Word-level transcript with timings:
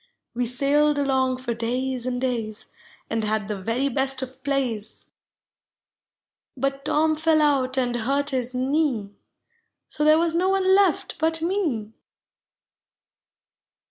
We 0.33 0.47
sailed 0.47 0.97
along 0.97 1.37
for 1.37 1.53
days 1.53 2.07
and 2.07 2.19
days, 2.19 2.69
And 3.07 3.23
had 3.23 3.47
the 3.47 3.61
very 3.61 3.87
best 3.87 4.23
of 4.23 4.41
plays; 4.43 5.05
But 6.57 6.83
Tom 6.83 7.15
fell 7.15 7.39
out 7.39 7.77
and 7.77 7.95
hurt 7.97 8.31
his 8.31 8.55
knee, 8.55 9.11
So 9.89 10.03
there 10.03 10.17
was 10.17 10.33
no 10.33 10.49
one 10.49 10.73
left 10.75 11.19
but 11.19 11.39
me. 11.43 11.93